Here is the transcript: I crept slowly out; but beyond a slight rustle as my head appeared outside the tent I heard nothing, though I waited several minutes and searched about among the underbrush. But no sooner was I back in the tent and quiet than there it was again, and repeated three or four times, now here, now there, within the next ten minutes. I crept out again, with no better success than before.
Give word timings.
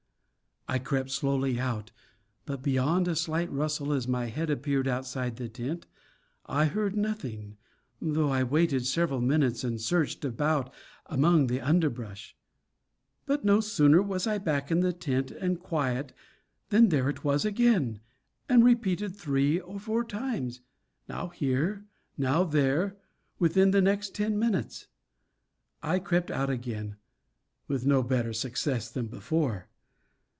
I 0.67 0.79
crept 0.79 1.09
slowly 1.09 1.59
out; 1.59 1.91
but 2.45 2.61
beyond 2.63 3.09
a 3.09 3.15
slight 3.17 3.51
rustle 3.51 3.91
as 3.91 4.07
my 4.07 4.27
head 4.27 4.49
appeared 4.49 4.87
outside 4.87 5.35
the 5.35 5.49
tent 5.49 5.85
I 6.45 6.63
heard 6.63 6.95
nothing, 6.95 7.57
though 8.01 8.29
I 8.29 8.43
waited 8.43 8.85
several 8.85 9.19
minutes 9.19 9.65
and 9.65 9.81
searched 9.81 10.23
about 10.23 10.73
among 11.07 11.47
the 11.47 11.59
underbrush. 11.59 12.37
But 13.25 13.43
no 13.43 13.59
sooner 13.59 14.01
was 14.01 14.25
I 14.25 14.37
back 14.37 14.71
in 14.71 14.79
the 14.79 14.93
tent 14.93 15.29
and 15.29 15.59
quiet 15.59 16.13
than 16.69 16.87
there 16.87 17.09
it 17.09 17.25
was 17.25 17.43
again, 17.43 17.99
and 18.47 18.63
repeated 18.63 19.13
three 19.13 19.59
or 19.59 19.77
four 19.77 20.05
times, 20.05 20.61
now 21.09 21.27
here, 21.29 21.85
now 22.17 22.45
there, 22.45 22.95
within 23.39 23.71
the 23.71 23.81
next 23.81 24.15
ten 24.15 24.39
minutes. 24.39 24.87
I 25.83 25.99
crept 25.99 26.31
out 26.31 26.49
again, 26.49 26.95
with 27.67 27.85
no 27.85 28.01
better 28.03 28.31
success 28.31 28.89
than 28.89 29.07
before. 29.07 29.67